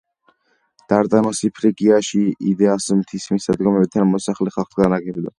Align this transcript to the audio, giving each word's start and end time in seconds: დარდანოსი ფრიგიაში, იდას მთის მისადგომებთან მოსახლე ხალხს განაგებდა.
დარდანოსი 0.93 1.49
ფრიგიაში, 1.59 2.21
იდას 2.51 2.87
მთის 3.01 3.27
მისადგომებთან 3.35 4.09
მოსახლე 4.15 4.55
ხალხს 4.57 4.81
განაგებდა. 4.81 5.27